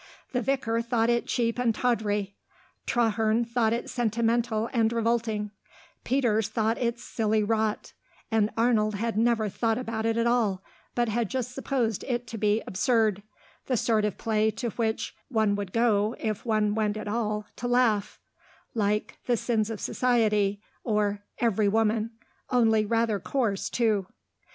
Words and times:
The 0.31 0.41
Vicar 0.41 0.81
thought 0.81 1.11
it 1.11 1.27
cheap 1.27 1.59
and 1.59 1.75
tawdry; 1.75 2.33
Traherne 2.87 3.45
thought 3.45 3.71
it 3.71 3.87
sentimental 3.87 4.67
and 4.73 4.91
revolting; 4.91 5.51
Peters 6.03 6.49
thought 6.49 6.79
it 6.79 6.97
silly 6.99 7.43
rot; 7.43 7.93
and 8.31 8.49
Arnold 8.57 8.95
had 8.95 9.15
never 9.15 9.47
thought 9.47 9.77
about 9.77 10.07
it 10.07 10.17
at 10.17 10.25
all, 10.25 10.63
but 10.95 11.07
had 11.07 11.29
just 11.29 11.53
supposed 11.53 12.03
it 12.05 12.25
to 12.29 12.39
be 12.39 12.63
absurd, 12.65 13.21
the 13.67 13.77
sort 13.77 14.03
of 14.03 14.17
play 14.17 14.49
to 14.49 14.71
which 14.71 15.13
one 15.29 15.53
would 15.55 15.71
go, 15.71 16.15
if 16.19 16.47
one 16.47 16.73
went 16.73 16.97
at 16.97 17.07
all, 17.07 17.45
to 17.57 17.67
laugh; 17.67 18.19
like 18.73 19.19
"The 19.27 19.37
Sins 19.37 19.69
of 19.69 19.79
Society," 19.79 20.63
or 20.83 21.23
"Everywoman," 21.39 22.09
only 22.49 22.87
rather 22.87 23.19
coarse, 23.19 23.69
too. 23.69 24.07